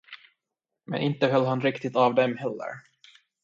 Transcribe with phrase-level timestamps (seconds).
[0.85, 2.75] Men inte höll han riktigt av dem heller.